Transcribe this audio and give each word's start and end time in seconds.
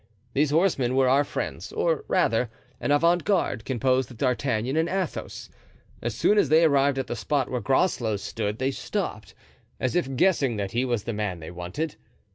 These 0.33 0.49
horsemen 0.49 0.95
were 0.95 1.07
our 1.07 1.23
friends, 1.23 1.71
or 1.71 2.03
rather, 2.07 2.49
an 2.79 2.89
avant 2.89 3.23
garde, 3.23 3.65
composed 3.65 4.09
of 4.09 4.17
D'Artagnan 4.17 4.75
and 4.75 4.89
Athos. 4.89 5.47
As 6.01 6.15
soon 6.15 6.39
as 6.39 6.49
they 6.49 6.63
arrived 6.63 6.97
at 6.97 7.05
the 7.05 7.15
spot 7.15 7.51
where 7.51 7.61
Groslow 7.61 8.15
stood 8.17 8.57
they 8.57 8.71
stopped, 8.71 9.35
as 9.79 9.95
if 9.95 10.15
guessing 10.15 10.55
that 10.57 10.71
he 10.71 10.85
was 10.85 11.03
the 11.03 11.13
man 11.13 11.39
they 11.39 11.51
wanted. 11.51 11.97